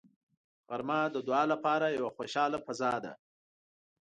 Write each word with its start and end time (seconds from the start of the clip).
غرمه 0.67 0.99
د 1.15 1.17
دعا 1.27 1.43
لپاره 1.53 1.95
یوه 1.97 2.09
خوشاله 2.17 2.57
فضا 2.65 2.93
ده 3.03 3.13